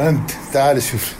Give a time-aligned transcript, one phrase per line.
[0.00, 1.14] أنت تعال شوف.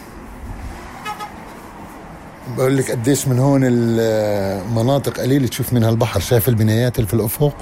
[2.57, 7.53] بقول لك قديش من هون المناطق قليلة تشوف منها البحر شايف البنايات اللي في الأفق؟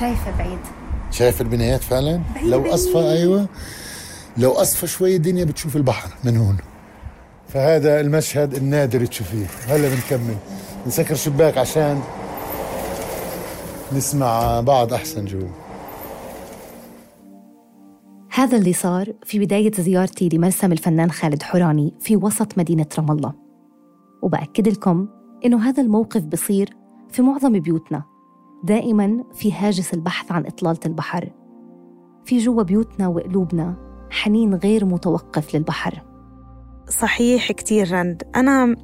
[0.00, 0.58] شايفة بعيد.
[1.10, 2.74] شايف البنايات فعلا؟ بعيد لو.
[2.74, 3.46] أصفى أيوة.
[4.36, 6.56] لو أصفى شوي الدنيا بتشوف البحر من هون.
[7.54, 9.46] فهذا المشهد النادر تشوفيه.
[9.68, 10.36] هلا بنكمل.
[10.86, 12.02] نسكر شباك عشان
[13.92, 15.48] نسمع بعض أحسن جوا.
[18.40, 23.32] هذا اللي صار في بداية زيارتي لمرسم الفنان خالد حوراني في وسط مدينة رام الله.
[24.22, 25.08] وبأكد لكم
[25.44, 26.76] إنه هذا الموقف بصير
[27.10, 28.02] في معظم بيوتنا
[28.64, 31.32] دائما في هاجس البحث عن إطلالة البحر
[32.24, 33.74] في جوا بيوتنا وقلوبنا
[34.10, 36.02] حنين غير متوقف للبحر.
[36.88, 38.22] صحيح كتير رند.
[38.36, 38.76] أنا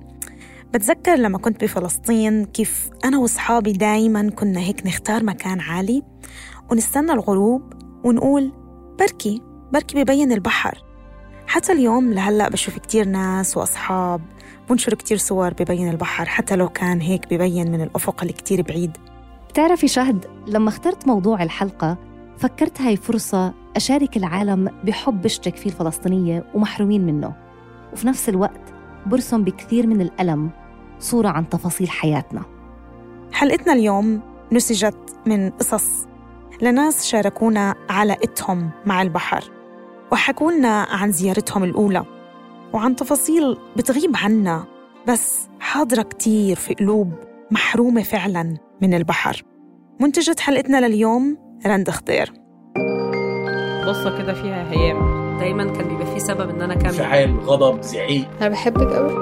[0.74, 6.02] بتذكر لما كنت بفلسطين كيف أنا وأصحابي دايما كنا هيك نختار مكان عالي
[6.70, 7.62] ونستنى الغروب
[8.04, 8.52] ونقول
[8.98, 9.45] بركي.
[9.72, 10.82] بركي ببين البحر.
[11.46, 14.20] حتى اليوم لهلأ بشوف كتير ناس وأصحاب
[14.70, 18.96] بنشروا كتير صور ببين البحر حتى لو كان هيك ببين من الأفق اللي كتير بعيد.
[19.48, 21.96] بتعرفي شهد لما اخترت موضوع الحلقة
[22.38, 27.34] فكرت هاي فرصة أشارك العالم بحب بشترك فيه الفلسطينية ومحرومين منه.
[27.92, 28.74] وفي نفس الوقت
[29.06, 30.50] برسم بكثير من الألم
[30.98, 32.42] صورة عن تفاصيل حياتنا.
[33.32, 34.20] حلقتنا اليوم
[34.52, 36.06] نسجت من قصص
[36.62, 39.55] لناس شاركونا علاقتهم مع البحر.
[40.12, 42.04] وحكوا لنا عن زيارتهم الأولى
[42.72, 44.64] وعن تفاصيل بتغيب عنا
[45.08, 47.12] بس حاضرة كتير في قلوب
[47.50, 49.42] محرومة فعلا من البحر.
[50.00, 52.32] منتجة حلقتنا لليوم رند خضير
[53.86, 55.16] قصة كده فيها هيام.
[55.38, 56.86] دايما كان بيبقى فيه سبب إن أنا أكمل.
[56.86, 58.28] انفعال غضب زعيق.
[58.40, 59.12] أنا بحبك قوي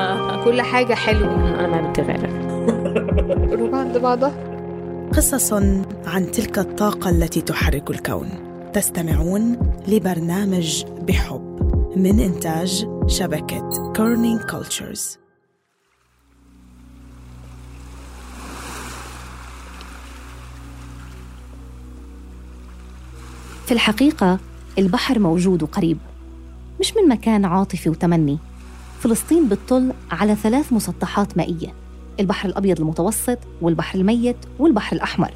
[0.44, 1.34] كل حاجة حلوة.
[1.64, 2.26] أنا ما بتغير
[3.50, 4.32] قلوب عند بعضها.
[5.16, 5.52] قصص
[6.06, 8.28] عن تلك الطاقة التي تحرك الكون.
[8.72, 11.58] تستمعون لبرنامج بحب
[11.96, 15.18] من إنتاج شبكة Kerning Cultures
[23.66, 24.38] في الحقيقة
[24.78, 25.98] البحر موجود وقريب
[26.80, 28.38] مش من مكان عاطفي وتمني.
[29.00, 31.74] فلسطين بتطل على ثلاث مسطحات مائية
[32.20, 35.34] البحر الأبيض المتوسط والبحر الميت والبحر الأحمر.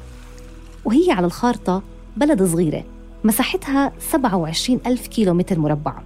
[0.85, 1.83] وهي على الخارطة
[2.17, 6.01] بلد صغيرة مساحتها 27 ألف كيلو متر مربع.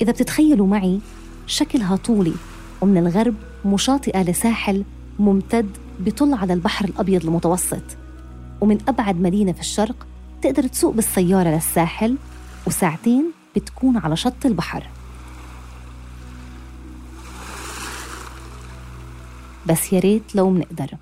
[0.00, 1.00] إذا بتتخيلوا معي
[1.46, 2.34] شكلها طولي
[2.80, 3.34] ومن الغرب
[3.64, 4.84] مشاطئة لساحل
[5.18, 7.82] ممتد بطل على البحر الأبيض المتوسط.
[8.60, 10.06] ومن أبعد مدينة في الشرق
[10.42, 12.18] تقدر تسوق بالسيارة للساحل
[12.66, 14.88] وساعتين بتكون على شط البحر.
[19.66, 20.96] بس يا ريت لو منقدر.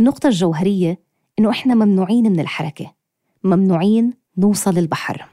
[0.00, 1.05] النقطة الجوهرية
[1.38, 2.92] إنه إحنا ممنوعين من الحركة
[3.44, 5.28] ممنوعين نوصل البحر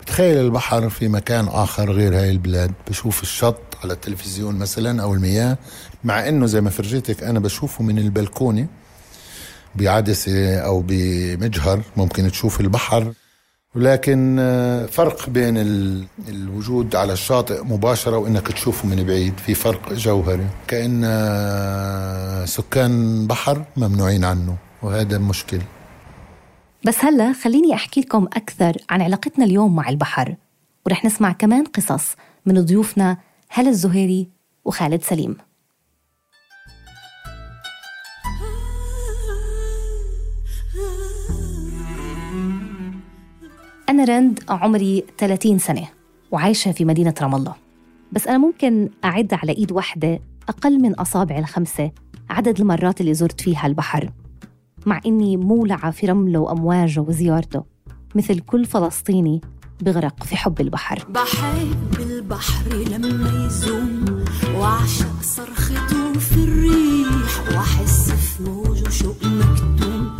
[0.00, 5.58] بتخيل البحر في مكان آخر غير هاي البلاد بشوف الشط على التلفزيون مثلا أو المياه
[6.04, 8.66] مع إنه زي ما فرجيتك أنا بشوفه من البلكونة
[9.74, 13.12] بعدسة أو بمجهر ممكن تشوف البحر.
[13.74, 19.92] ولكن آه، فرق بين ال- الوجود على الشاطئ مباشرة وإنك تشوفه من بعيد في فرق
[19.92, 20.46] جوهري.
[20.68, 25.58] كأن آه، سكان بحر ممنوعين عنه وهذا مشكل.
[26.86, 30.36] بس هلا خليني أحكي لكم أكثر عن علاقتنا اليوم مع البحر.
[30.86, 33.16] ورح نسمع كمان قصص من ضيوفنا
[33.48, 34.28] هلا الزهيري
[34.64, 35.36] وخالد سليم.
[43.88, 45.88] أنا رند عمري 30 سنة
[46.30, 47.54] وعايشة في مدينة رام الله.
[48.12, 51.90] بس أنا ممكن أعد على إيد واحدة أقل من أصابع الخمسة
[52.30, 54.10] عدد المرات اللي زرت فيها البحر
[54.86, 57.64] مع إني مولعة في رملة وأمواجه وزيارته
[58.14, 59.40] مثل كل فلسطيني
[59.80, 61.04] بغرق في حب البحر.
[61.08, 64.24] بحب البحر لما يزوم
[64.56, 70.18] وأعشق صرخته في الريح وأحس في موجه شوق مكتوم.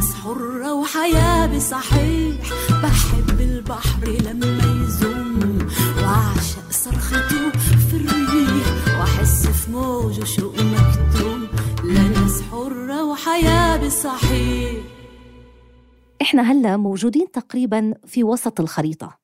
[0.00, 2.36] لناس حرة وحياة بصحيح.
[2.82, 5.58] بحب البحر لما يزوم
[5.96, 8.98] وأعشق صرخته في الريح.
[8.98, 11.48] وأحس في موجه شوق مكتوم.
[11.84, 14.84] لناس حرة وحياة بصحيح.
[16.22, 19.18] إحنا هلا موجودين تقريبا في وسط الخريطة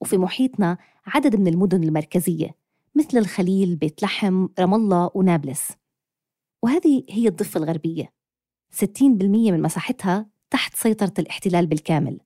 [0.00, 2.50] وفي محيطنا عدد من المدن المركزية
[2.94, 5.68] مثل الخليل، بيت لحم، رام الله ونابلس.
[6.62, 8.19] وهذه هي الضفة الغربية.
[8.72, 12.20] 60% من مساحتها تحت سيطرة الاحتلال بالكامل.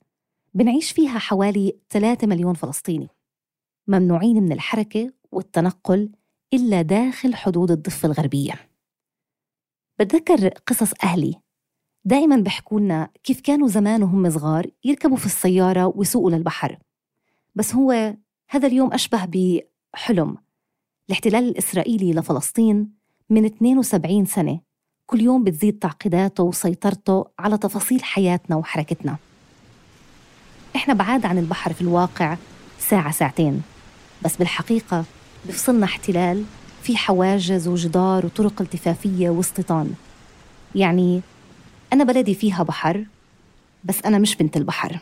[0.55, 3.09] بنعيش فيها حوالي 3 مليون فلسطيني.
[3.87, 6.13] ممنوعين من الحركة والتنقل
[6.53, 8.55] إلا داخل حدود الضفة الغربية.
[9.99, 11.35] بتذكر قصص أهلي.
[12.05, 16.79] دائما بحكوا لنا كيف كانوا زمان وهم صغار يركبوا في السيارة ويسوقوا للبحر.
[17.55, 18.17] بس هو
[18.51, 19.25] هذا اليوم أشبه
[19.93, 20.37] بحلم.
[21.09, 22.93] الاحتلال الإسرائيلي لفلسطين
[23.31, 24.61] من 72 سنة.
[25.07, 29.17] كل يوم بتزيد تعقيداته وسيطرته على تفاصيل حياتنا وحركتنا.
[30.77, 32.37] إحنا بعاد عن البحر في الواقع
[32.79, 33.63] ساعة ساعتين
[34.25, 35.05] بس بالحقيقة
[35.49, 36.45] بفصلنا احتلال
[36.83, 39.95] في حواجز وجدار وطرق التفافية واستيطان.
[40.75, 41.21] يعني
[41.93, 43.05] أنا بلدي فيها بحر
[43.85, 44.99] بس أنا مش بنت البحر.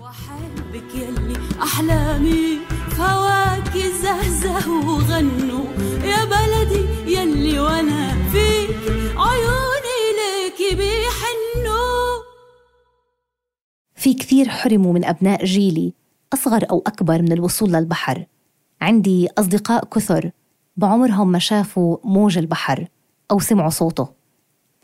[0.00, 2.58] وحبك يلي أحلامي
[2.90, 5.64] فواكه زهزهوا وغنوا
[6.04, 8.76] يا بلدي يلي وأنا فيك
[9.16, 12.22] عيوني ليكي بيحنوا.
[13.94, 15.92] في كثير حرموا من أبناء جيلي
[16.32, 18.26] أصغر أو أكبر من الوصول للبحر.
[18.80, 20.30] عندي أصدقاء كثر
[20.76, 22.88] بعمرهم ما شافوا موج البحر
[23.30, 24.08] أو سمعوا صوته.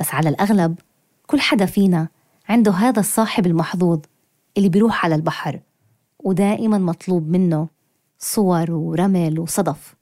[0.01, 0.79] بس على الأغلب
[1.27, 2.09] كل حدا فينا
[2.49, 4.01] عنده هذا الصاحب المحظوظ
[4.57, 5.61] اللي بيروح على البحر
[6.19, 7.69] ودائما مطلوب منه
[8.19, 9.95] صور ورمل وصدف.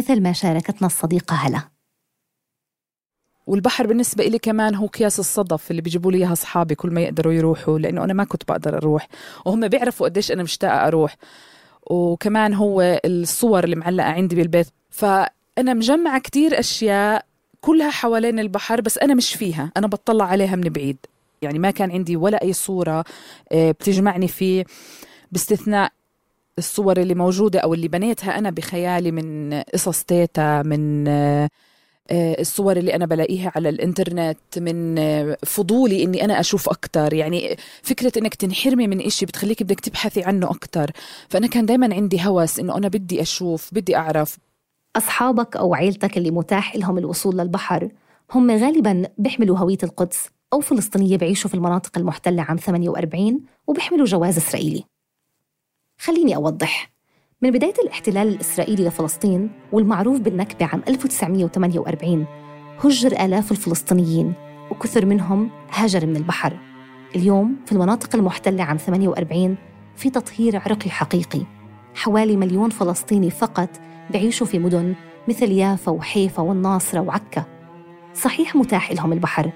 [0.00, 1.62] مثل ما شاركتنا الصديقة هلا.
[3.46, 7.32] والبحر بالنسبة إلي كمان هو أكياس الصدف اللي بيجيبوا لي إياها أصحابي كل ما يقدروا
[7.32, 9.08] يروحوا لأنه أنا ما كنت بقدر أروح
[9.44, 11.16] وهم بيعرفوا قديش أنا مشتاقة أروح
[11.90, 17.24] وكمان هو الصور اللي معلقة عندي بالبيت فأنا مجمعة كتير أشياء
[17.60, 20.96] كلها حوالين البحر بس أنا مش فيها أنا بطلع عليها من بعيد
[21.42, 23.04] يعني ما كان عندي ولا أي صورة
[23.52, 24.64] آه، بتجمعني فيه
[25.32, 25.92] باستثناء
[26.60, 31.08] الصور اللي موجودة أو اللي بنيتها أنا بخيالي من قصص تيتا من
[32.10, 37.14] آه، الصور اللي أنا بلاقيها على الإنترنت من آه، فضولي إني أنا أشوف أكتر.
[37.14, 40.90] يعني فكرة إنك تنحرمي من إشي بتخليك بدك تبحثي عنه أكتر.
[41.28, 44.38] فأنا كان دايما عندي هوس إنه أنا بدي أشوف بدي أعرف.
[44.96, 47.88] أصحابك أو عيلتك اللي متاح لهم الوصول للبحر
[48.32, 54.36] هم غالبا بيحملوا هوية القدس أو فلسطينية بعيشوا في المناطق المحتلة عام 48 وبيحملوا جواز
[54.36, 54.84] إسرائيلي.
[56.02, 56.90] خليني أوضح.
[57.42, 62.26] من بداية الاحتلال الإسرائيلي لفلسطين والمعروف بالنكبة عام 1948
[62.84, 64.32] هجر آلاف الفلسطينيين
[64.70, 66.58] وكثر منهم هاجر من البحر.
[67.16, 69.56] اليوم في المناطق المحتلة عام 48
[69.96, 71.42] في تطهير عرقي حقيقي.
[71.94, 73.70] حوالي مليون فلسطيني فقط
[74.10, 74.94] بعيشوا في مدن
[75.28, 77.44] مثل يافا وحيفا والناصرة وعكا.
[78.14, 79.52] صحيح متاح لهم البحر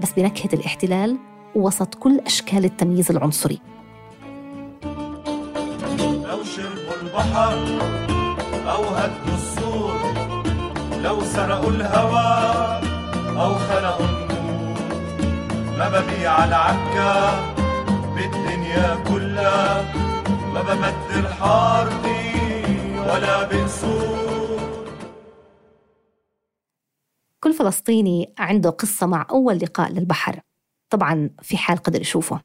[0.00, 1.16] بس بنكهة الاحتلال
[1.54, 3.75] ووسط كل أشكال التمييز العنصري.
[7.16, 7.58] البحر
[8.70, 10.00] أو هدوا السور
[11.02, 12.80] لو سرقوا الهوى
[13.40, 14.78] أو خلقوا النور.
[15.78, 17.40] ما ببيع العكا
[18.14, 19.92] بالدنيا كلها.
[20.54, 22.32] ما ببدل حارتي
[22.98, 24.86] ولا بقصور
[27.40, 30.40] كل فلسطيني عنده قصة مع أول لقاء للبحر.
[30.90, 32.40] طبعا في حال قدر يشوفه.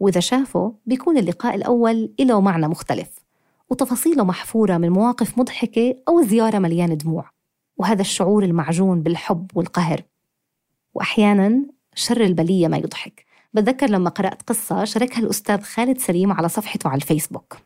[0.00, 3.21] وإذا شافه بيكون اللقاء الأول له معنى مختلف.
[3.72, 7.30] وتفاصيله محفورة من مواقف مضحكة أو زيارة مليانة دموع.
[7.76, 10.02] وهذا الشعور المعجون بالحب والقهر.
[10.94, 11.64] وأحيانا
[11.94, 13.24] شر البلية ما يضحك.
[13.54, 17.56] بتذكر لما قرأت قصة شاركها الأستاذ خالد سليم على صفحته على الفيسبوك.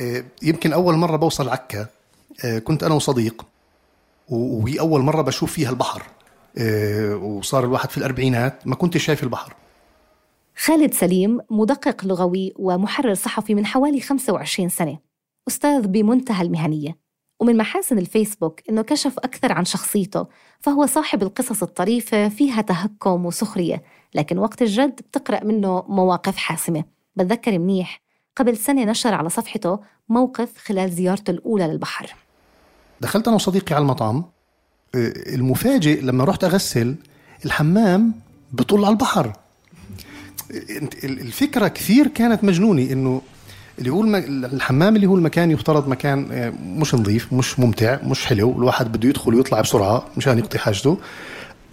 [0.00, 1.86] آه، يمكن أول مرة بوصل عكا
[2.44, 3.46] آه، كنت أنا وصديق.
[4.28, 6.02] وهي أول مرة بشوف فيها البحر.
[6.58, 9.54] آه، وصار الواحد في الأربعينات ما كنت شايف البحر.
[10.60, 14.98] خالد سليم مدقق لغوي ومحرر صحفي من حوالي 25 سنة.
[15.48, 16.98] أستاذ بمنتهى المهنية.
[17.40, 20.26] ومن محاسن الفيسبوك إنه كشف أكثر عن شخصيته
[20.60, 23.82] فهو صاحب القصص الطريفة فيها تهكم وسخرية
[24.14, 26.84] لكن وقت الجد بتقرأ منه مواقف حاسمة.
[27.16, 28.02] بتذكر منيح
[28.36, 29.78] قبل سنة نشر على صفحته
[30.08, 32.14] موقف خلال زيارته الأولى للبحر.
[33.00, 34.24] دخلت أنا وصديقي على المطعم.
[34.94, 36.96] آه، المفاجئ لما رحت أغسل
[37.44, 38.14] الحمام
[38.52, 39.32] بطل على البحر.
[40.50, 43.22] انت- ال- الفكرة كثير كانت مجنونة إنه
[43.78, 44.04] اللي هو
[44.54, 49.08] الحمام اللي هو المكان يفترض مكان آه، مش نظيف مش ممتع مش حلو الواحد بده
[49.08, 50.98] يدخل ويطلع بسرعة مشان يقضي حاجته.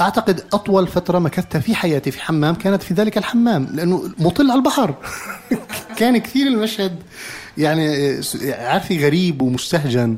[0.02, 4.58] أعتقد أطول فترة مكثتها في حياتي في حمام كانت في ذلك الحمام لأنه مطل على
[4.60, 4.96] البحر.
[6.00, 6.96] كان كثير المشهد
[7.58, 8.22] يعني آه،
[8.68, 10.18] عارفي غريب ومستهجن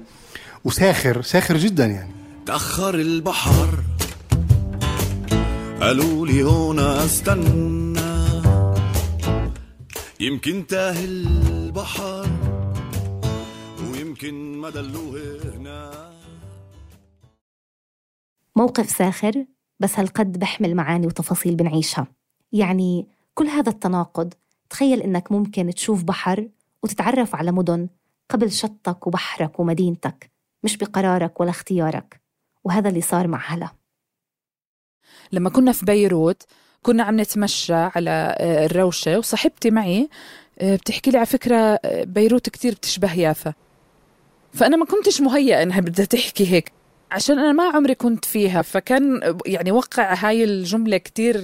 [0.66, 2.12] وساخر ساخر جدا يعني.
[2.46, 3.68] تأخر البحر.
[5.82, 7.97] قالوا لي هون أستنى.
[10.20, 12.30] يمكن تاه البحر
[13.92, 16.12] ويمكن ما دلوه هنا.
[18.56, 19.46] موقف ساخر
[19.80, 22.08] بس هالقد بحمل معاني وتفاصيل بنعيشها.
[22.52, 24.34] يعني كل هذا التناقض
[24.70, 26.50] تخيل إنك ممكن تشوف بحر
[26.84, 27.90] وتتعرف على مدن
[28.30, 30.32] قبل شطك وبحرك ومدينتك
[30.64, 32.22] مش بقرارك ولا اختيارك.
[32.64, 33.70] وهذا اللي صار مع هلا.
[35.32, 36.44] لما كنا في بيروت
[36.88, 40.10] كنا عم نتمشى على آه، الروشة وصاحبتي معي
[40.60, 43.54] آه، بتحكي لي على فكرة آه، بيروت كتير بتشبه يافا.
[44.54, 46.72] فأنا ما كنتش مهيئة إنها بدها تحكي هيك
[47.12, 48.62] عشان أنا ما عمري كنت فيها.
[48.62, 51.42] فكان يعني وقع هاي الجملة كتير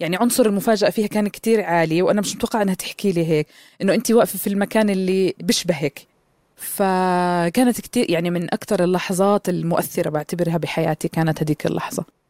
[0.00, 3.46] يعني عنصر المفاجأة فيها كان كتير عالي وأنا مش متوقعة إنها تحكي لي هيك
[3.82, 6.06] إنه أنت واقفة في المكان اللي بيشبهك
[6.56, 12.21] فكانت كتير يعني من أكثر اللحظات المؤثرة بعتبرها بحياتي كانت هذيك اللحظة.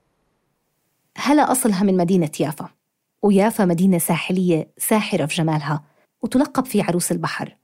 [1.19, 2.69] هلا أصلها من مدينة يافا؟
[3.23, 5.85] ويافا مدينة ساحلية ساحرة في جمالها
[6.23, 7.57] وتلقب في عروس البحر.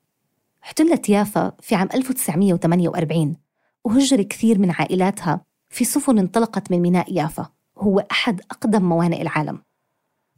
[0.65, 3.37] احتلت يافا في عام 1948
[3.85, 9.63] وهجر كثير من عائلاتها في سفن انطلقت من ميناء يافا هو أحد أقدم موانئ العالم.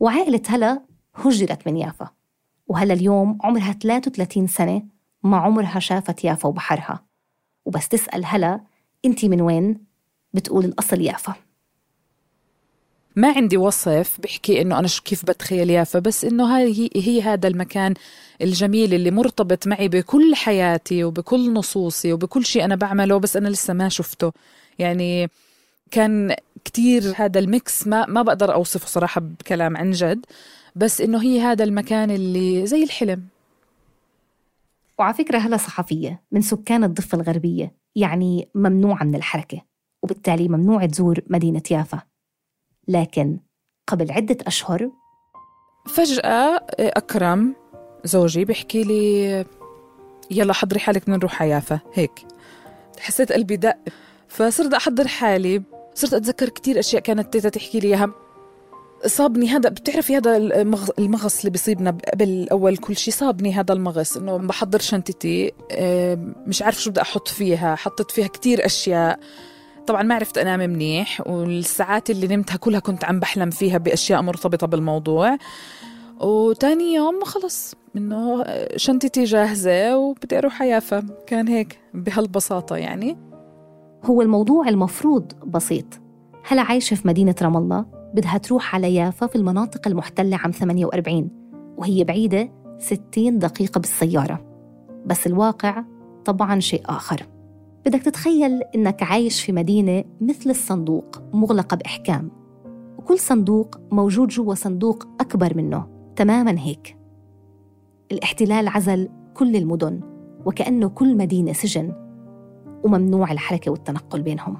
[0.01, 0.83] وعائلة هلا
[1.15, 2.11] هجرت من يافا
[2.67, 4.83] وهلا اليوم عمرها 33 سنة
[5.23, 7.05] ما عمرها شافت يافا وبحرها.
[7.65, 8.61] وبس تسأل هلا
[9.05, 9.85] أنت من وين؟
[10.33, 11.35] بتقول الأصل يافا.
[13.17, 17.95] ما عندي وصف بحكي إنه أنا كيف بتخيل يافا بس إنه هاي هي, هذا المكان
[18.43, 23.75] الجميل اللي مرتبط معي بكل حياتي وبكل نصوصي وبكل شيء أنا بعمله بس أنا لسه
[23.75, 24.33] ما شفته.
[24.79, 25.29] يعني
[25.91, 30.27] كان كتير هذا الميكس ما ما بقدر أوصفه صراحة بكلام عن جد
[30.77, 33.27] بس إنه هي هذا المكان اللي زي الحلم.
[34.99, 39.63] وعلى فكرة هلا صحفية من سكان الضفة الغربية يعني ممنوعة من الحركة
[40.03, 42.10] وبالتالي ممنوع تزور مدينة يافا.
[42.91, 43.39] لكن
[43.87, 44.91] قبل عدة أشهر
[45.87, 47.55] فجأة أكرم
[48.05, 49.45] زوجي بيحكي لي
[50.31, 52.27] يلا حضري حالك بدنا نروح على يافا هيك.
[52.99, 53.77] حسيت قلبي دق.
[54.29, 55.63] فصرت أحضر حالي.
[55.95, 58.11] صرت أتذكر كتير أشياء كانت تيتا تحكي لي إياها.
[59.07, 59.69] صابني هذا.
[59.69, 64.17] بتعرفي هذا المغص, المغص اللي بيصيبنا قبل اول كل شيء صابني هذا المغص.
[64.17, 67.75] إنه بحضر شنطتي آه، مش عارف شو بدي أحط فيها.
[67.75, 69.21] حطيت فيها كتير أشياء.
[69.87, 74.67] طبعا ما عرفت انام منيح والساعات اللي نمتها كلها كنت عم بحلم فيها بأشياء مرتبطة
[74.67, 75.37] بالموضوع.
[76.21, 78.45] وتاني يوم خلص إنه
[78.77, 81.07] شنطتي جاهزة وبدي أروح يافا.
[81.27, 83.19] كان هيك بهالبساطة يعني.
[84.05, 85.87] هو الموضوع المفروض بسيط.
[86.49, 87.85] هلا عايشة في مدينة رام الله؟
[88.15, 91.31] بدها تروح على يافا في المناطق المحتلة عام 48
[91.77, 94.47] وهي بعيدة 60 دقيقة بالسيارة.
[95.07, 95.85] بس الواقع
[96.25, 97.27] طبعا شيء آخر.
[97.87, 102.31] بدك تتخيل إنك عايش في مدينة مثل الصندوق مغلقة بإحكام.
[102.99, 105.87] وكل صندوق موجود جوا صندوق أكبر منه.
[106.17, 106.97] تماما هيك.
[108.13, 110.01] الاحتلال عزل كل المدن
[110.47, 111.93] وكأنه كل مدينة سجن
[112.85, 114.57] وممنوع الحركة والتنقل بينهم.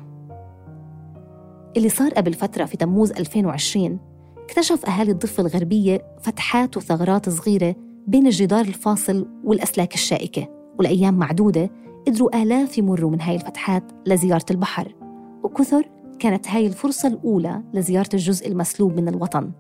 [1.77, 3.99] اللي صار قبل فترة في تموز 2020
[4.39, 10.49] اكتشف أهالي الضفة الغربية فتحات وثغرات صغيرة بين الجدار الفاصل والأسلاك الشائكة
[10.79, 11.71] والأيام معدودة
[12.07, 14.95] قدروا آلاف يمروا من هاي الفتحات لزيارة البحر.
[15.43, 15.89] وكثر
[16.19, 19.53] كانت هاي الفرصة الأولى لزيارة الجزء المسلوب من الوطن.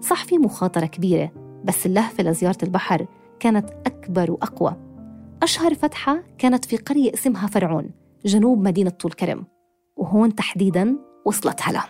[0.00, 1.32] صح في مخاطرة كبيرة
[1.64, 3.06] بس اللهفة لزيارة البحر
[3.40, 4.76] كانت أكبر وأقوى.
[5.42, 7.90] أشهر فتحة كانت في قرية اسمها فرعون
[8.24, 9.44] جنوب مدينة طول كرم.
[9.96, 11.80] وهون تحديداً وصلت هلا.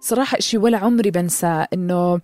[0.00, 2.20] صراحة إشي ولا عمري بنساه إنه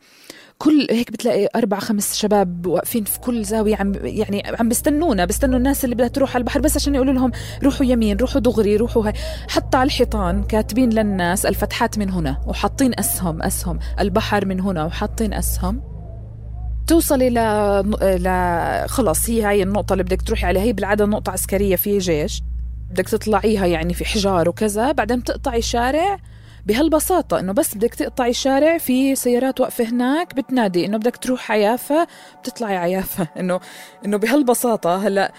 [0.58, 5.58] كل هيك بتلاقي أربع خمس شباب واقفين في كل زاوية عم يعني عم بيستنونا بيستنوا
[5.58, 7.32] الناس اللي بدها تروح على البحر بس عشان يقولوا لهم
[7.62, 9.12] روحوا يمين روحوا دغري روحوا هاي.
[9.48, 13.78] حتى على الحيطان كاتبين للناس الفتحات من هنا وحاطين أسهم أسهم.
[14.00, 15.82] البحر من هنا وحاطين أسهم.
[16.86, 17.38] توصلي ل
[18.02, 20.62] ل خلص هي هاي النقطة اللي بدك تروحي عليها.
[20.62, 22.42] هي بالعادة نقطة عسكرية في جيش.
[22.90, 24.92] بدك تطلعيها يعني في حجار وكذا.
[24.92, 26.18] بعدين بتقطعي شارع
[26.66, 32.06] بهالبساطة إنه بس بدك تقطعي شارع في سيارات واقفة هناك بتنادي إنه بدك تروح عيافة
[32.40, 33.28] بتطلعي عيافة.
[33.40, 33.60] إنه
[34.04, 35.32] إنه بهالبساطة هلأ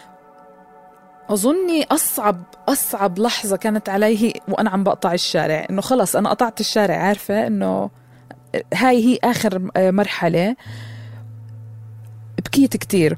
[1.30, 5.68] أظني أصعب أصعب لحظة كانت علي وأنا عم بقطع الشارع.
[5.70, 7.90] إنه خلص أنا قطعت الشارع عارفة؟ إنه
[8.74, 10.56] هاي هي آخر مرحلة.
[12.46, 13.18] بكيت كتير.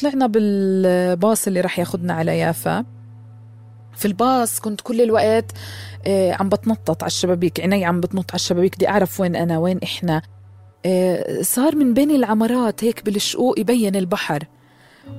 [0.00, 2.84] طلعنا بالباص اللي راح ياخدنا على يافا.
[3.96, 5.52] في الباص كنت كل الوقت
[6.06, 7.60] آه، عم بتنطط على الشبابيك.
[7.60, 10.22] عيني عم بتنط على الشبابيك بدي أعرف وين أنا وين إحنا.
[10.86, 14.44] آه، صار من بين العمارات هيك بالشقوق يبين البحر.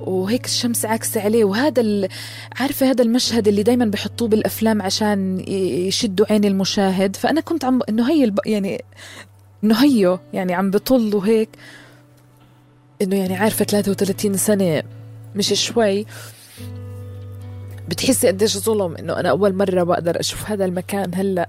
[0.00, 1.44] وهيك الشمس عاكسة عليه.
[1.44, 2.08] وهذا ال...
[2.60, 5.40] عارفة هذا المشهد اللي دايما بحطوه بالأفلام عشان
[5.88, 7.16] يشدوا عين المشاهد.
[7.16, 8.38] فأنا كنت عم إنه هي الب...
[8.46, 8.84] يعني
[9.64, 11.48] إنه هيو يعني عم بطل وهيك.
[13.02, 14.82] إنه يعني عارفة 33 سنة
[15.34, 16.06] مش شوي.
[17.88, 21.48] بتحسي قديش ظلم إنه أنا أول مرة بقدر أشوف هذا المكان هلأ.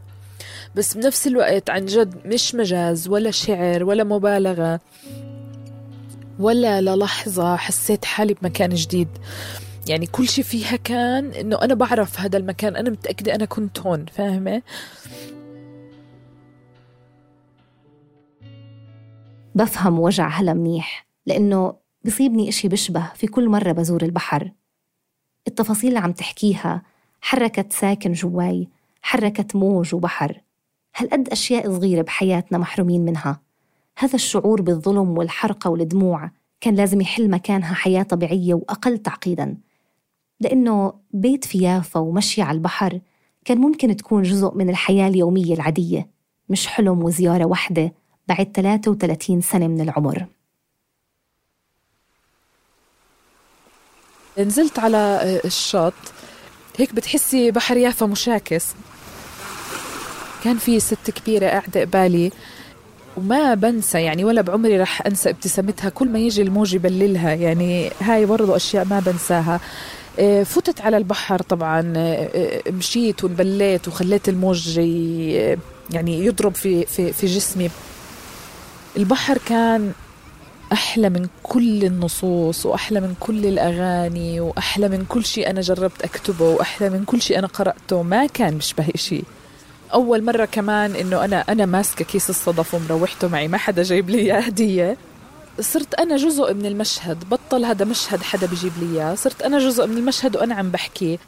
[0.76, 4.80] بس بنفس الوقت عن جد مش مجاز ولا شعر ولا مبالغة
[6.40, 9.08] ولا للحظة حسيت حالي بمكان جديد.
[9.88, 14.06] يعني كل شيء فيها كان إنه أنا بعرف هذا المكان أنا متأكدة أنا كنت هون
[14.06, 14.62] فاهمة؟
[19.56, 21.07] بفهم وجع هلا منيح.
[21.28, 21.74] لأنه
[22.06, 24.52] بصيبني إشي بشبه في كل مرة بزور البحر.
[25.48, 26.82] التفاصيل اللي عم تحكيها
[27.22, 28.68] حركت ساكن جواي
[29.02, 30.42] حركت موج وبحر.
[30.96, 33.42] هالقد أشياء صغيرة بحياتنا محرومين منها.
[33.98, 36.32] هذا الشعور بالظلم والحرقة والدموع
[36.62, 39.58] كان لازم يحل مكانها حياة طبيعية وأقل تعقيداً.
[40.40, 43.00] لأنه بيت في يافا ومشي على البحر
[43.46, 46.10] كان ممكن تكون جزء من الحياة اليومية العادية
[46.50, 47.94] مش حلم وزيارة واحدة
[48.28, 50.28] بعد 33 سنة من العمر.
[54.40, 55.94] نزلت على الشط
[56.78, 58.66] هيك بتحسي بحر يافا مشاكس.
[60.44, 62.32] كان في ست كبيرة قاعدة قبالي
[63.18, 65.90] وما بنسى يعني ولا بعمري رح أنسى ابتسامتها.
[65.90, 67.34] كل ما يجي الموج يبللها.
[67.34, 69.60] يعني هاي برضو أشياء ما بنساها.
[70.20, 71.94] آه، فتت على البحر طبعا.
[71.98, 72.30] آه،
[72.68, 74.78] آه، مشيت وانبليت وخليت الموج
[75.90, 77.70] يعني يضرب في في في جسمي.
[78.98, 79.92] البحر كان
[80.74, 86.50] أحلى من كل النصوص وأحلى من كل الأغاني وأحلى من كل شيء أنا جربت أكتبه
[86.50, 88.04] وأحلى من كل شيء أنا قرأته.
[88.04, 89.24] ما كان بيشبه شيء.
[89.94, 94.18] أول مرة كمان إنه أنا أنا ماسكة كيس الصدف ومروحته معي ما حدا جايب لي
[94.18, 94.98] إياه هدية.
[95.60, 99.16] صرت أنا جزء من المشهد بطل هذا مشهد حدا بيجيب لي إياه.
[99.16, 101.20] صرت أنا جزء من المشهد وأنا عم بحكي.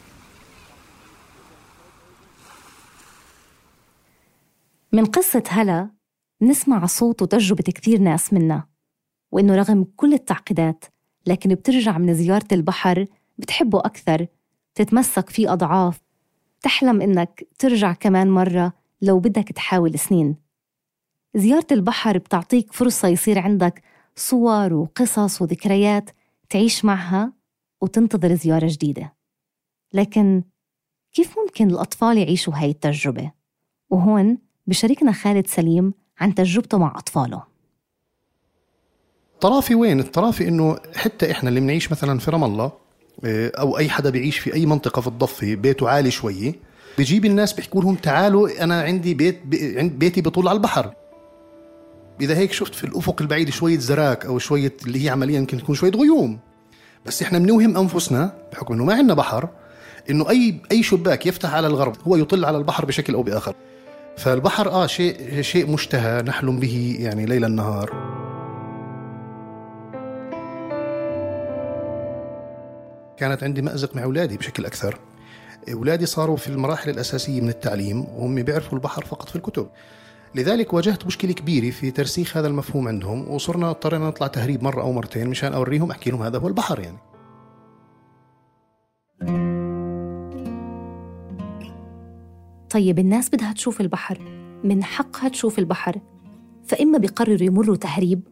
[4.92, 5.90] من قصة هلا
[6.42, 8.69] نسمع صوت وتجربة كثير ناس منا.
[9.32, 10.86] وإنه رغم كل التعقيدات
[11.28, 13.06] لكن بترجع من زيارة البحر
[13.38, 14.28] بتحبه أكثر
[14.76, 16.02] تتمسك فيه أضعاف
[16.62, 20.36] تحلم إنك ترجع كمان مرة لو بدك تحاول سنين.
[21.36, 23.84] زيارة البحر بتعطيك فرصة يصير عندك
[24.16, 26.10] صور وقصص وذكريات
[26.50, 27.34] تعيش معها
[27.82, 29.14] وتنتظر زيارة جديدة.
[29.94, 30.44] لكن
[31.12, 33.32] كيف ممكن الأطفال يعيشوا هاي التجربة؟
[33.90, 34.38] وهون
[34.68, 37.49] بشاركنا خالد سليم عن تجربته مع أطفاله.
[39.40, 42.72] الطرافي وين؟ الطرافي إنه حتى إحنا اللي بنعيش مثلا في رام الله
[43.26, 46.56] آه، أو أي حدا بيعيش في أي منطقة في الضفة بيته عالي شوي
[46.98, 50.94] بجيب الناس بيحكوا لهم تعالوا أنا عندي بيت بيتي بيطل على البحر.
[52.22, 55.76] إذا هيك شفت في الأفق البعيد شوية زراك أو شوية اللي هي عمليا يمكن تكون
[55.76, 56.40] شوية غيوم.
[57.06, 59.50] بس إحنا بنوهم أنفسنا بحكم إنه ما عندنا بحر
[60.10, 63.56] إنه أي أي شباك يفتح على الغرب هو يطل على البحر بشكل أو بآخر.
[64.18, 68.29] فالبحر آه شيء شيء مشتهى نحلم به يعني ليل نهار
[73.20, 75.00] كانت عندي مأزق مع أولادي بشكل أكثر.
[75.74, 79.68] أولادي صاروا في المراحل الأساسية من التعليم وهم بيعرفوا البحر فقط في الكتب.
[80.36, 84.92] لذلك واجهت مشكلة كبيرة في ترسيخ هذا المفهوم عندهم وصرنا اضطرينا نطلع تهريب مرة أو
[84.92, 86.98] مرتين مشان أوريهم أحكي لهم هذا هو البحر يعني.
[92.70, 94.20] طيب الناس بدها تشوف البحر.
[94.64, 96.02] من حقها تشوف البحر.
[96.66, 98.28] فإما بيقرروا يمروا تهريب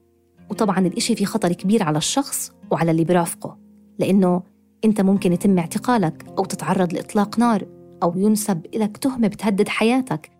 [0.50, 3.58] وطبعا الإشي في خطر كبير على الشخص وعلى اللي برافقه
[4.00, 4.44] لأنه
[4.86, 7.68] أنت ممكن يتم اعتقالك أو تتعرض لإطلاق نار
[8.04, 10.32] أو ينسب لك تهمة بتهدد حياتك.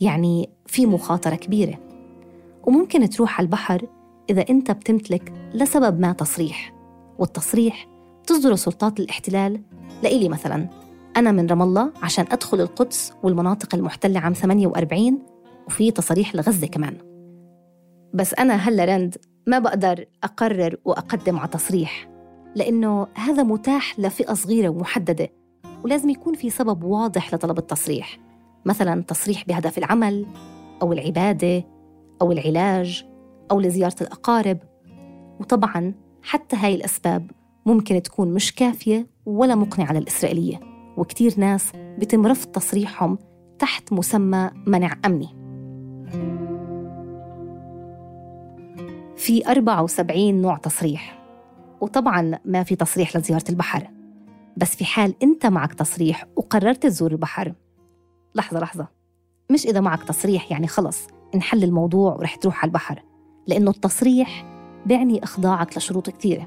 [0.00, 1.78] يعني في مخاطرة كبيرة.
[2.64, 3.86] وممكن تروح على البحر
[4.30, 6.74] إذا أنت بتمتلك لسبب ما تصريح.
[7.18, 7.88] والتصريح
[8.26, 9.60] تصدر سلطات الاحتلال.
[10.02, 10.68] لإلي مثلا
[11.16, 15.18] أنا من رام الله عشان أدخل القدس والمناطق المحتلة عام 48
[15.66, 16.96] وفي تصاريح لغزة كمان.
[18.14, 22.11] بس أنا هلأ رند ما بقدر أقرر وأقدم على تصريح.
[22.54, 25.28] لأنه هذا متاح لفئة صغيرة ومحددة
[25.84, 28.18] ولازم يكون في سبب واضح لطلب التصريح.
[28.64, 30.26] مثلا تصريح بهدف العمل
[30.82, 31.64] أو العبادة
[32.22, 33.04] أو العلاج
[33.50, 34.58] أو لزيارة الأقارب.
[35.40, 37.30] وطبعا حتى هاي الأسباب
[37.66, 40.60] ممكن تكون مش كافية ولا مقنعة للإسرائيلية
[40.96, 43.18] وكتير ناس بتم رفض تصريحهم
[43.58, 45.28] تحت مسمى منع أمني.
[49.16, 51.21] في 74 نوع تصريح.
[51.82, 53.88] وطبعا ما في تصريح لزيارة البحر
[54.56, 57.54] بس في حال أنت معك تصريح وقررت تزور البحر.
[58.34, 58.88] لحظة لحظة.
[59.50, 63.02] مش إذا معك تصريح يعني خلص انحل الموضوع ورح تروح على البحر
[63.46, 64.44] لأنه التصريح
[64.86, 66.46] بيعني إخضاعك لشروط كثيرة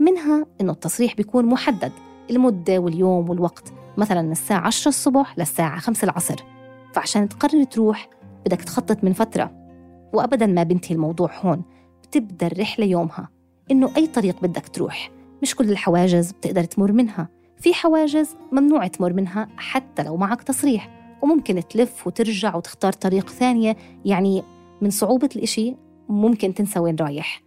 [0.00, 1.92] منها إنه التصريح بيكون محدد
[2.30, 6.36] المدة واليوم والوقت مثلا من الساعة 10 الصبح للساعة 5 العصر.
[6.92, 8.08] فعشان تقرر تروح
[8.46, 9.50] بدك تخطط من فترة.
[10.12, 11.62] وأبدا ما بنتهي الموضوع هون
[12.02, 13.35] بتبدأ الرحلة يومها.
[13.70, 15.10] إنه أي طريق بدك تروح
[15.42, 17.28] مش كل الحواجز بتقدر تمر منها.
[17.58, 23.76] في حواجز ممنوع تمر منها حتى لو معك تصريح وممكن تلف وترجع وتختار طريق ثانية.
[24.04, 24.42] يعني
[24.82, 25.74] من صعوبة الإشي
[26.08, 27.42] ممكن تنسى وين رايح.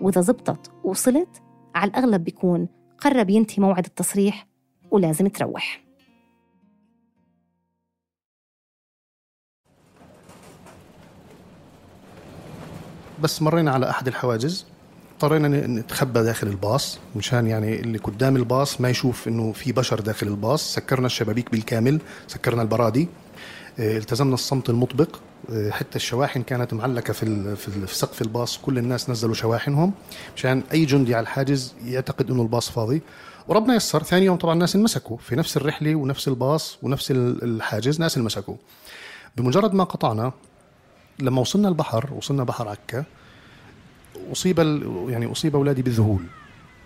[0.00, 1.42] وإذا زبطت ووصلت
[1.74, 4.46] على الأغلب بيكون قرب ينتهي موعد التصريح
[4.90, 5.82] ولازم تروح.
[13.22, 14.71] بس مرينا على أحد الحواجز.
[15.24, 20.26] اضطرينا نتخبى داخل الباص مشان يعني اللي قدام الباص ما يشوف إنه في بشر داخل
[20.26, 20.74] الباص.
[20.74, 23.08] سكرنا الشبابيك بالكامل سكرنا البرادي
[23.78, 25.16] آه، التزمنا الصمت المطبق.
[25.52, 28.58] آه، حتى الشواحن كانت معلقة في في سقف الباص.
[28.58, 29.92] كل الناس نزلوا شواحنهم
[30.36, 33.02] مشان أي جندي على الحاجز يعتقد إنه الباص فاضي.
[33.48, 34.02] وربنا يسر.
[34.02, 38.00] ثاني يوم طبعا الناس انمسكوا في نفس الرحلة ونفس الباص ونفس ال- الحاجز.
[38.00, 38.54] ناس انمسكوا.
[39.36, 40.32] بمجرد ما قطعنا
[41.18, 43.04] لما وصلنا البحر وصلنا بحر عكا
[44.32, 44.58] أصيب
[45.08, 46.22] يعني أصيب أولادي بالذهول.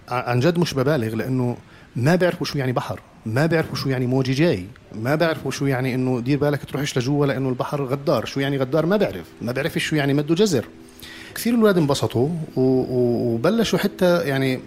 [0.09, 1.57] عن جد مش ببالغ لأنه
[1.97, 5.95] ما بيعرفوا شو يعني بحر ما بيعرفوا شو يعني موجي جاي ما بيعرفوا شو يعني
[5.95, 8.25] إنه دير بالك تروحش لجوا لأنه البحر غدار.
[8.25, 10.65] شو يعني غدار؟ ما بيعرف ما بيعرف شو يعني مده جزر.
[11.35, 14.61] كثير الاولاد انبسطوا وبلشوا حتى يعني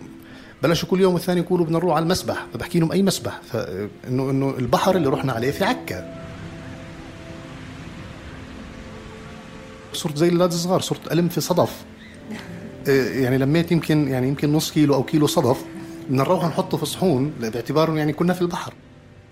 [0.63, 3.41] بلشوا كل يوم والثاني يقولوا بدنا نروح على المسبح فبحكي لهم أي مسبح.
[3.51, 6.15] فانه إنه البحر اللي رحنا عليه في عكا.
[9.93, 11.84] صرت زي الأولاد الصغار صرت ألم في صدف.
[12.91, 15.65] يعني لميت يمكن يعني يمكن نص كيلو أو كيلو صدف
[16.10, 18.73] بدنا نروح نحطه في صحون باعتباره يعني كنا في البحر.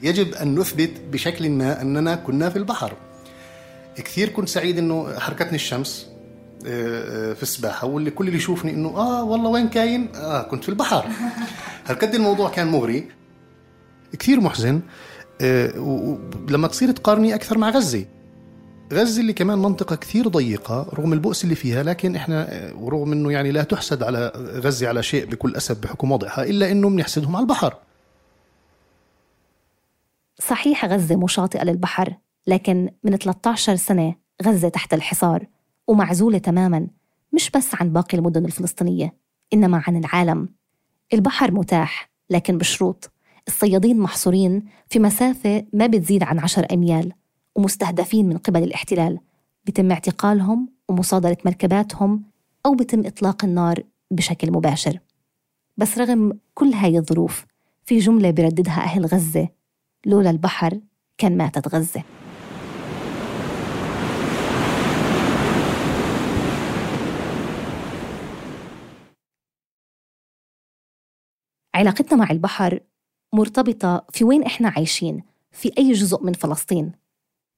[0.04, 2.94] يجب أن نثبت بشكل ما أننا كنا في البحر.
[3.96, 6.08] كثير كنت سعيد إنه حركتني الشمس
[6.68, 10.64] آه، آه، في السباحة واللي كل اللي يشوفني إنه آه والله وين كاين؟ آه كنت
[10.64, 11.06] في البحر.
[11.88, 13.08] هالقد الموضوع كان مغري.
[14.20, 14.82] كثير محزن
[15.42, 16.18] آه،
[16.50, 18.06] لما تصير تقارني أكثر مع غزة.
[18.94, 23.52] غزة اللي كمان منطقة كثير ضيقة رغم البؤس اللي فيها لكن إحنا ورغم إنه يعني
[23.52, 27.76] لا تحسد على غزة على شيء بكل أسف بحكم وضعها إلا إنه بنحسدهم على البحر.
[30.40, 32.14] صحيح غزة مشاطئة للبحر
[32.48, 35.46] لكن من 13 سنة غزة تحت الحصار
[35.88, 36.88] ومعزولة تماما
[37.34, 39.16] مش بس عن باقي المدن الفلسطينية
[39.54, 40.50] إنما عن العالم.
[41.14, 43.12] البحر متاح لكن بشروط.
[43.48, 47.14] الصيادين محصورين في مسافة ما بتزيد عن عشر أميال.
[47.58, 49.20] ومستهدفين من قبل الاحتلال
[49.66, 52.24] بتم اعتقالهم ومصادرة مركباتهم
[52.66, 55.00] أو بتم إطلاق النار بشكل مباشر.
[55.78, 57.46] بس رغم كل هاي الظروف
[57.86, 59.50] في جملة برددها أهل غزة
[60.06, 60.80] لولا البحر
[61.18, 62.04] كان ماتت غزة.
[71.76, 72.80] علاقتنا مع البحر
[73.34, 77.07] مرتبطة في وين إحنا عايشين في أي جزء من فلسطين.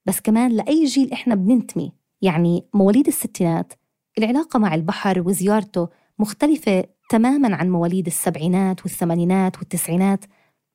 [0.09, 1.91] بس كمان لأي جيل إحنا بننتمي
[2.21, 3.73] يعني مواليد الستينات
[4.17, 10.25] العلاقة مع البحر وزيارته مختلفة تماما عن مواليد السبعينات والثمانينات والتسعينات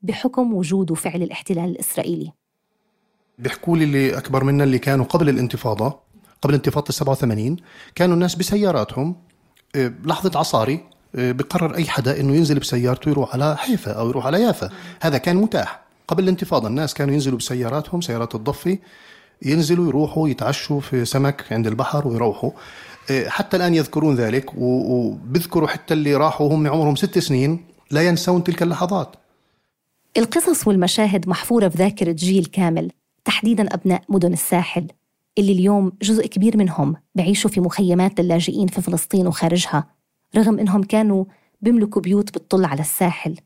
[0.02, 2.32] بحكم وجود وفعل الاحتلال الإسرائيلي.
[3.38, 5.98] بيحكوا لي اللي أكبر منا اللي كانوا قبل الانتفاضة
[6.42, 7.56] قبل انتفاضة 87
[7.94, 9.16] كانوا الناس بسياراتهم
[9.76, 10.80] آه، بلحظة عصاري
[11.14, 14.70] آه، بقرر أي حدا إنه ينزل بسيارته يروح على حيفا أو يروح على يافا.
[15.00, 15.84] هذا كان متاح.
[16.08, 18.78] قبل الانتفاضة الناس كانوا ينزلوا بسياراتهم سيارات الضفة.
[19.42, 22.50] ينزلوا يروحوا يتعشوا في سمك عند البحر ويروحوا.
[23.10, 24.58] آه، حتى الآن يذكرون ذلك و-
[24.96, 29.16] وبيذكروا حتى اللي راحوا هم عمرهم ست سنين لا ينسون تلك اللحظات.
[30.16, 32.90] القصص والمشاهد محفورة في ذاكرة جيل كامل
[33.24, 34.86] تحديدا أبناء مدن الساحل
[35.38, 39.86] اللي اليوم جزء كبير منهم بعيشوا في مخيمات للاجئين في فلسطين وخارجها
[40.36, 41.24] رغم إنهم كانوا
[41.62, 43.36] بيملكوا بيوت بتطل على الساحل.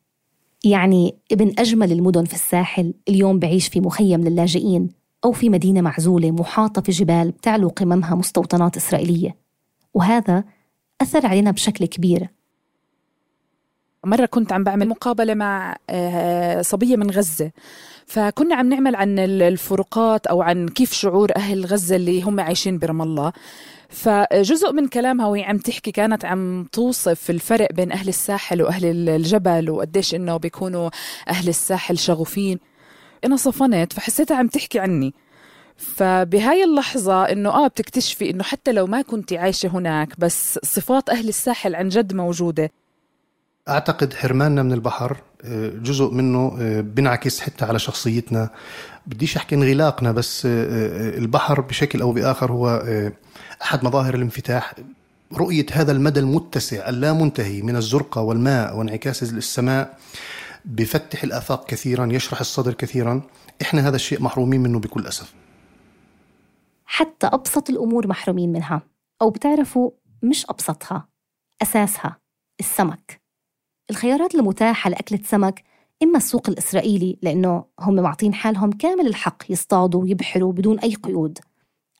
[0.65, 4.89] يعني ابن أجمل المدن في الساحل اليوم بعيش في مخيم للاجئين
[5.25, 9.37] أو في مدينة معزولة محاطة في جبال بتعلو قممها مستوطنات إسرائيلية.
[9.95, 10.45] وهذا
[11.03, 12.29] أثر علينا بشكل كبير.
[14.05, 17.51] مرة كنت عم بعمل مقابلة مع آه، صبية من غزة.
[18.07, 22.79] فكنا عم نعمل عن ال- الفروقات أو عن كيف شعور أهل غزة اللي هم عايشين
[22.79, 23.33] برام الله.
[23.89, 29.09] فجزء من كلامها وهي عم تحكي كانت عم توصف الفرق بين أهل الساحل وأهل ال-
[29.09, 30.91] الجبل وقديش إنه بيكونوا
[31.29, 32.59] أهل الساحل شغوفين.
[33.25, 35.15] أنا صفنت فحسيتها عم تحكي عني.
[35.77, 41.29] فبهاي اللحظة إنه آه بتكتشفي إنه حتى لو ما كنتي عايشة هناك بس صفات أهل
[41.29, 42.71] الساحل عن جد موجودة.
[43.69, 48.51] أعتقد حرماننا من البحر آه، جزء منه آه، بنعكس حتى على شخصيتنا.
[49.07, 52.83] بديش أحكي انغلاقنا بس آه، البحر بشكل أو بآخر هو
[53.63, 54.75] أحد مظاهر الانفتاح.
[55.33, 59.99] رؤية هذا المدى المتسع اللامنتهي من الزرقه والماء وانعكاس السماء
[60.65, 63.23] بفتح الآفاق كثيرا يشرح الصدر كثيرا.
[63.63, 65.35] إحنا هذا الشيء محرومين منه بكل أسف.
[66.85, 68.83] حتى أبسط الأمور محرومين منها.
[69.23, 69.91] أو بتعرفوا
[70.23, 71.09] مش أبسطها
[71.63, 72.17] أساسها
[72.61, 73.21] السمك.
[73.91, 75.65] الخيارات المتاحة لأكلة سمك
[76.03, 81.39] إما السوق الإسرائيلي لأنه هم معطين حالهم كامل الحق يصطادوا ويبحروا بدون أي قيود.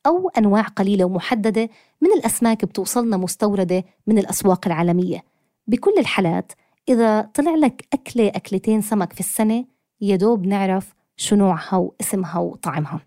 [0.07, 5.25] أو أنواع قليلة ومحددة من الأسماك بتوصلنا مستوردة من الأسواق العالمية.
[5.67, 6.53] بكل الحالات
[6.89, 9.65] إذا طلع لك أكلة أكلتين سمك في السنة
[10.01, 13.01] يدوب نعرف شو نوعها واسمها وطعمها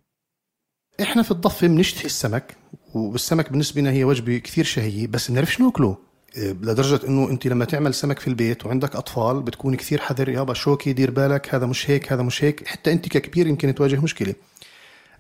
[1.02, 2.56] إحنا في الضفة بنشتهي السمك
[2.94, 5.98] والسمك بالنسبة لنا هي وجبة كثير شهية بس بنعرفش ناكله
[6.38, 10.54] إيه، لدرجة إنه أنت لما تعمل سمك في البيت وعندك أطفال بتكون كثير حذر يابا
[10.54, 14.36] شوكي دير بالك هذا مش هيك هذا مش هيك حتى أنت ككبير يمكن تواجه مشكلة.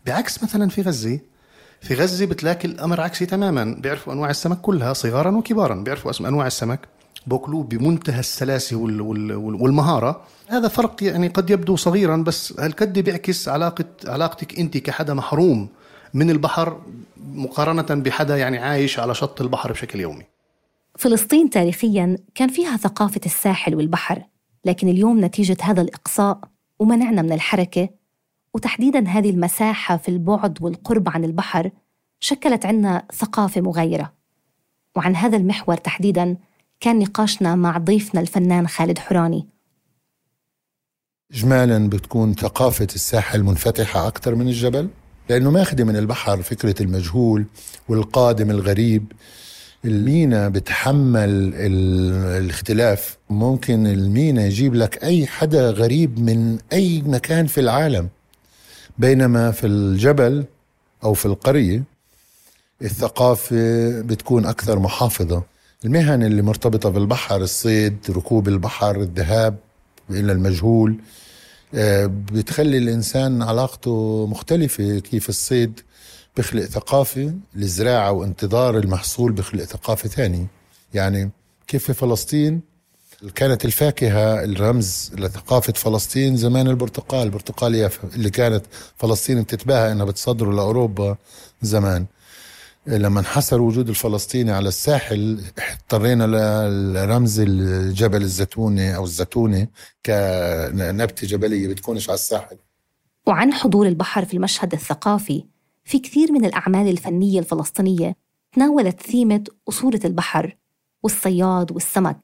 [0.05, 1.19] بعكس مثلا في غزة
[1.81, 6.47] في غزة بتلاقي الأمر عكسي تماما بيعرفوا أنواع السمك كلها صغارا وكبارا بيعرفوا اسم أنواع
[6.47, 6.79] السمك.
[7.27, 10.21] بوكلوه بمنتهى السلاسة وال- وال- وال- والمهارة.
[10.47, 15.67] هذا فرق يعني قد يبدو صغيرا بس هالقد بيعكس علاقة علاقتك أنت كحدا محروم
[16.13, 16.81] من البحر
[17.33, 20.23] مقارنة بحدا يعني عايش على شط البحر بشكل يومي.
[20.97, 24.21] فلسطين تاريخيا كان فيها ثقافة الساحل والبحر
[24.65, 26.39] لكن اليوم نتيجة هذا الإقصاء
[26.79, 27.89] ومنعنا من الحركة.
[28.53, 31.71] وتحديدا هذه المساحة في البعد والقرب عن البحر
[32.19, 34.13] شكلت عنا ثقافة مغايرة.
[34.95, 36.37] وعن هذا المحور تحديدا
[36.81, 39.45] كان نقاشنا مع ضيفنا الفنان خالد حراني.
[41.33, 44.89] إجمالا بتكون ثقافة الساحل منفتحة أكثر من الجبل
[45.29, 47.45] لأنه ماخذة من البحر فكرة المجهول
[47.89, 49.11] والقادم الغريب.
[49.85, 53.17] المينا بتحمل ال- الاختلاف.
[53.29, 58.09] ممكن المينا يجيب لك أي حدا غريب من أي مكان في العالم.
[58.97, 60.45] بينما في الجبل
[61.03, 61.83] أو في القرية
[62.81, 65.43] الثقافة بتكون أكثر محافظة.
[65.85, 69.57] المهن اللي مرتبطة بالبحر الصيد ركوب البحر الذهاب
[70.09, 70.97] إلى المجهول
[71.75, 75.79] آه، بتخلي الإنسان علاقته مختلفة كيف الصيد
[76.37, 80.47] بخلق ثقافة الزراعة وانتظار المحصول بخلق ثقافة ثانية.
[80.93, 81.29] يعني
[81.67, 82.61] كيف في فلسطين
[83.35, 88.65] كانت الفاكهة الرمز لثقافة فلسطين زمان البرتقال البرتقال هي اللي كانت
[88.97, 91.17] فلسطين بتتباهى إنها بتصدره لأوروبا
[91.61, 92.05] زمان.
[92.87, 95.41] لما انحصر وجود الفلسطيني على الساحل
[95.81, 96.27] اضطرينا
[96.93, 99.69] لرمز الجبل الزيتوني أو الزيتوني
[100.05, 102.57] كنبتة جبلية بتكونش على الساحل
[103.27, 105.43] وعن حضور البحر في المشهد الثقافي
[105.83, 108.15] في كثير من الأعمال الفنية الفلسطينية
[108.51, 110.57] تناولت ثيمة أسورة البحر
[111.03, 112.19] والصياد والسمك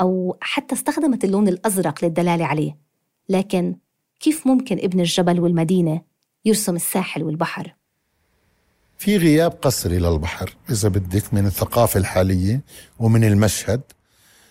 [0.00, 2.78] أو حتى استخدمت اللون الأزرق للدلالة عليه
[3.28, 3.76] لكن
[4.20, 6.02] كيف ممكن ابن الجبل والمدينة
[6.44, 7.74] يرسم الساحل والبحر؟
[9.02, 12.60] في غياب قسري للبحر إذا بدك من الثقافة الحالية
[12.98, 13.80] ومن المشهد.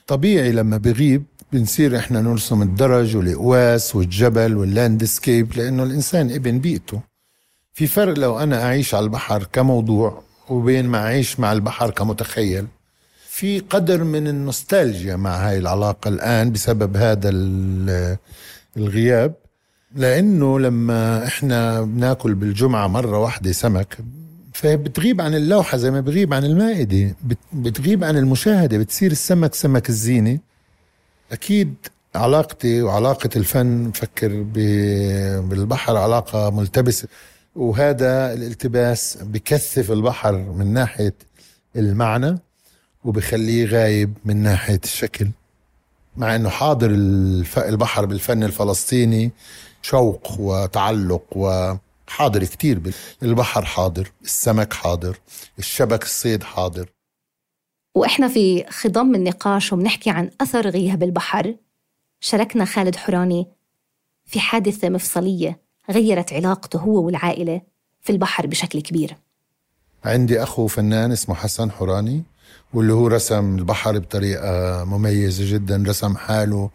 [0.08, 7.02] طبيعي لما بغيب بنصير إحنا نرسم الدرج والقواس والجبل واللاندسكيب لأنه الإنسان ابن بيئته.
[7.74, 12.68] في فرق لو أنا أعيش على البحر كموضوع وبين ما أعيش مع البحر كمتخيل.
[13.30, 18.18] في قدر من النوستالجيا مع هاي العلاقة الآن بسبب هذا ال-
[18.78, 19.34] الغياب.
[19.96, 23.98] لأنه لما إحنا بناكل بالجمعة مرة واحدة سمك
[24.54, 27.16] فبتغيب عن اللوحة زي ما بغيب عن المائدة.
[27.24, 30.40] بت- بتغيب عن المشاهدة بتصير السمك سمك الزينة.
[31.32, 31.76] أكيد
[32.16, 37.08] علاقتي وعلاقة الفن بفكر ب- بالبحر علاقة ملتبسة
[37.56, 41.14] وهذا الالتباس بكثف البحر من ناحية
[41.76, 42.38] المعنى
[43.06, 45.28] وبخليه غايب من ناحية الشكل.
[46.18, 46.90] مع إنه حاضر
[47.58, 49.32] البحر بالفن الفلسطيني
[49.82, 51.24] شوق وتعلق
[52.12, 52.94] وحاضر كتير بال-
[53.24, 55.20] البحر حاضر السمك حاضر
[55.60, 56.90] الشبك الصيد حاضر.
[57.96, 61.56] وإحنا في خضم النقاش وبنحكي عن أثر غياب البحر.
[62.20, 63.48] شاركنا خالد حراني
[64.26, 65.60] في حادثة مفصلية
[65.92, 67.62] غيرت علاقته هو والعائلة
[68.02, 69.16] في البحر بشكل كبير.
[70.06, 72.24] عندي أخو فنان اسمه حسن حوراني
[72.74, 76.70] واللي هو رسم البحر بطريقة مميزة جدا رسم حاله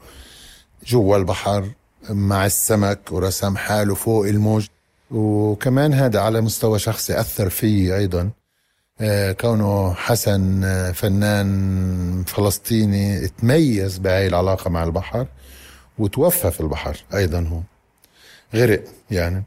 [0.87, 1.71] جوا البحر
[2.11, 4.67] مع السمك ورسم حاله فوق الموج.
[5.11, 8.31] وكمان هذا على مستوى شخصي أثر فيي أيضا.
[9.01, 15.27] آه، كونه حسن آه، فنان فلسطيني تميز بهاي العلاقة مع البحر
[15.99, 17.61] وتوفى في البحر أيضا هو.
[18.55, 19.43] غرق يعني.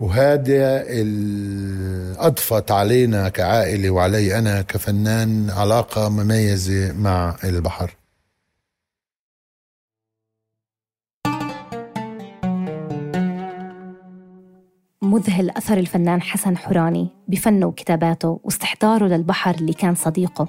[0.00, 0.84] وهذا
[2.26, 7.96] أضفت علينا كعائلة وعلي أنا كفنان علاقة مميزة مع البحر.
[15.08, 20.48] مذهل أثر الفنان حسن حوراني بفنه وكتاباته واستحضاره للبحر اللي كان صديقه.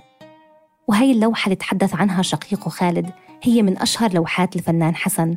[0.87, 3.09] وهي اللوحة اللي تحدث عنها شقيقه خالد
[3.43, 5.35] هي من أشهر لوحات الفنان حسن.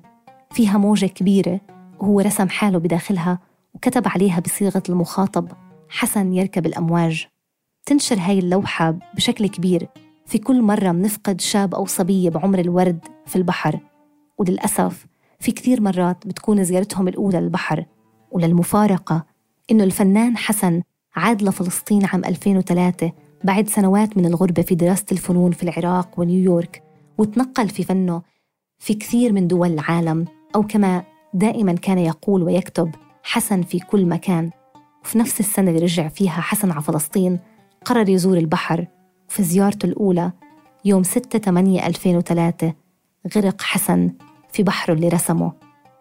[0.50, 1.60] فيها موجة كبيرة
[2.00, 3.38] وهو رسم حاله بداخلها
[3.74, 5.48] وكتب عليها بصيغة المخاطب
[5.88, 7.26] حسن يركب الأمواج
[7.86, 9.88] تنشر هاي اللوحة بشكل كبير
[10.26, 13.80] في كل مرة منفقد شاب أو صبية بعمر الورد في البحر.
[14.38, 15.06] وللأسف
[15.40, 17.84] في كثير مرات بتكون زيارتهم الأولى للبحر
[18.32, 19.24] وللمفارقة
[19.70, 20.82] إنه الفنان حسن
[21.16, 23.12] عاد لفلسطين عام 2003
[23.44, 26.82] بعد سنوات من الغربة في دراسة الفنون في العراق ونيويورك
[27.18, 28.22] وتنقل في فنه
[28.78, 30.24] في كثير من دول العالم
[30.56, 34.50] أو كما دائما كان يقول ويكتب حسن في كل مكان.
[35.04, 37.38] وفي نفس السنة اللي رجع فيها حسن على فلسطين
[37.84, 38.86] قرر يزور البحر.
[39.28, 40.32] وفي زيارته الأولى
[40.84, 42.74] يوم 6 8 2003
[43.36, 44.12] غرق حسن
[44.52, 45.52] في بحره اللي رسمه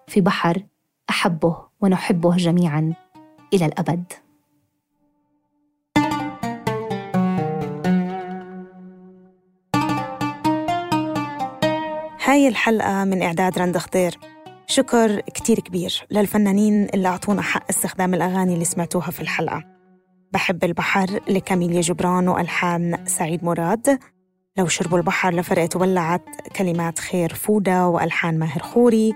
[0.07, 0.63] في بحر
[1.09, 1.70] أحبه.
[1.81, 2.93] ونحبه جميعا.
[3.53, 4.13] إلى الأبد.
[12.25, 14.19] هاي الحلقة من إعداد رند خضير
[14.67, 19.63] شكر كتير كبير للفنانين اللي أعطونا حق استخدام الأغاني اللي سمعتوها في الحلقة.
[20.33, 23.99] بحب البحر لكاميليا جبران وألحان سعيد مراد.
[24.57, 29.13] لو شربوا البحر لفرقة ولعت كلمات خير فودة وألحان ماهر خوري.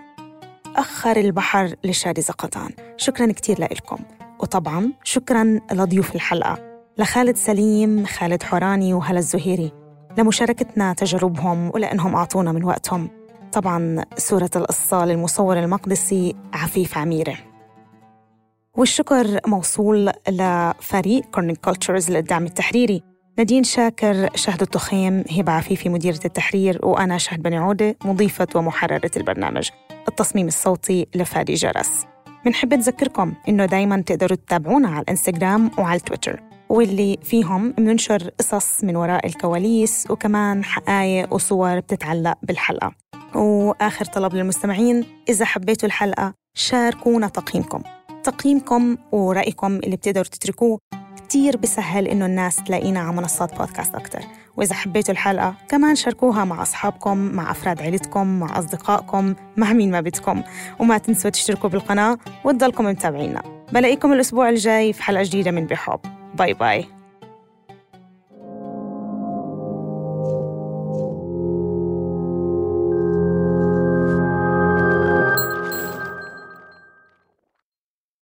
[0.75, 2.69] أخر البحر لشادي زقطان.
[2.97, 3.97] شكرا كتير لكم
[4.39, 6.81] وطبعا شكرا لضيوف الحلقة.
[6.97, 9.71] لخالد سليم خالد حوراني وهلا الزهيري.
[10.17, 13.09] لمشاركتنا تجاربهم ولأنهم أعطونا من وقتهم.
[13.53, 17.37] طبعا صورة القصة للمصور المقدسي عفيف عميرة
[18.77, 23.03] والشكر موصول لفريق Kerning Cultures للدعم التحريري.
[23.37, 29.69] نادين شاكر شهد التخيم هبة عفيفي مديرة التحرير وأنا شهد بني عودة مضيفة ومحررة البرنامج.
[30.07, 32.05] التصميم الصوتي لفادي جرس.
[32.45, 38.95] بنحب نذكركم إنه دايما تقدروا تتابعونا على الإنستغرام وعلى التويتر واللي فيهم بننشر قصص من
[38.95, 42.91] وراء الكواليس وكمان حقائق وصور بتتعلق بالحلقة.
[43.35, 47.81] وآخر طلب للمستمعين إذا حبيتوا الحلقة شاركونا تقييمكم.
[48.23, 50.79] تقييمكم ورأيكم اللي بتقدروا تتركوه
[51.17, 54.19] كتير بسهل إنه الناس تلاقينا على منصات بودكاست أكتر.
[54.57, 60.01] وإذا حبيتوا الحلقة كمان شاركوها مع أصحابكم مع أفراد عيلتكم مع أصدقائكم مع مين ما
[60.01, 60.43] بدكم.
[60.79, 63.41] وما تنسوا تشتركوا بالقناة وتضلكم متابعينا.
[63.71, 65.99] بلاقيكم الأسبوع الجاي في حلقة جديدة من بحب
[66.35, 66.85] باي باي.